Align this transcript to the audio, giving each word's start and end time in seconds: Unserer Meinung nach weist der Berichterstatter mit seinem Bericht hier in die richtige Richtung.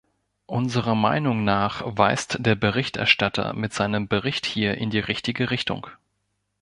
Unserer 0.47 0.95
Meinung 0.95 1.43
nach 1.43 1.83
weist 1.95 2.37
der 2.43 2.55
Berichterstatter 2.55 3.53
mit 3.53 3.71
seinem 3.71 4.07
Bericht 4.07 4.47
hier 4.47 4.75
in 4.79 4.89
die 4.89 4.97
richtige 4.97 5.51
Richtung. 5.51 5.85